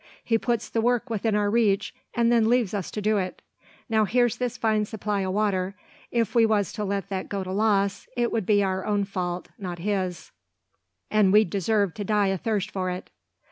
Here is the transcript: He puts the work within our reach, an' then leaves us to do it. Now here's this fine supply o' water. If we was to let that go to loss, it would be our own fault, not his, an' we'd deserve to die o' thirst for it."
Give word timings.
He 0.23 0.39
puts 0.39 0.67
the 0.67 0.81
work 0.81 1.11
within 1.11 1.35
our 1.35 1.51
reach, 1.51 1.93
an' 2.15 2.29
then 2.29 2.49
leaves 2.49 2.73
us 2.73 2.89
to 2.89 3.03
do 3.03 3.19
it. 3.19 3.39
Now 3.87 4.05
here's 4.05 4.37
this 4.37 4.57
fine 4.57 4.85
supply 4.85 5.23
o' 5.23 5.29
water. 5.29 5.75
If 6.09 6.33
we 6.33 6.43
was 6.43 6.73
to 6.73 6.83
let 6.83 7.09
that 7.09 7.29
go 7.29 7.43
to 7.43 7.51
loss, 7.51 8.07
it 8.17 8.31
would 8.31 8.47
be 8.47 8.63
our 8.63 8.83
own 8.83 9.03
fault, 9.05 9.49
not 9.59 9.77
his, 9.77 10.31
an' 11.11 11.29
we'd 11.29 11.51
deserve 11.51 11.93
to 11.93 12.03
die 12.03 12.31
o' 12.31 12.37
thirst 12.37 12.71
for 12.71 12.89
it." 12.89 13.11